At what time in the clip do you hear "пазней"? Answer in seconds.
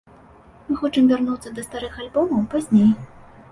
2.57-2.91